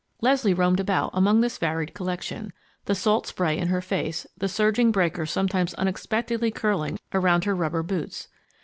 Leslie 0.19 0.51
roamed 0.55 0.79
about 0.79 1.11
among 1.13 1.41
this 1.41 1.59
varied 1.59 1.93
collection, 1.93 2.51
the 2.85 2.95
salt 2.95 3.27
spray 3.27 3.55
in 3.55 3.67
her 3.67 3.81
face, 3.81 4.25
the 4.35 4.49
surging 4.49 4.91
breakers 4.91 5.29
sometimes 5.29 5.75
unexpectedly 5.75 6.49
curling 6.49 6.97
around 7.13 7.43
her 7.43 7.53
rubber 7.53 7.83
boots. 7.83 8.27